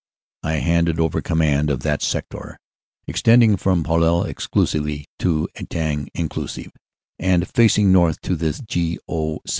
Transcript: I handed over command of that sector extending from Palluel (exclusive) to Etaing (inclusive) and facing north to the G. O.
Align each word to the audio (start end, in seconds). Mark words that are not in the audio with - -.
I 0.41 0.53
handed 0.53 0.99
over 0.99 1.21
command 1.21 1.69
of 1.69 1.81
that 1.81 2.01
sector 2.01 2.57
extending 3.05 3.55
from 3.55 3.83
Palluel 3.83 4.23
(exclusive) 4.25 5.05
to 5.19 5.47
Etaing 5.53 6.07
(inclusive) 6.15 6.71
and 7.19 7.47
facing 7.47 7.91
north 7.91 8.19
to 8.21 8.35
the 8.35 8.53
G. 8.67 8.97
O. 9.07 9.41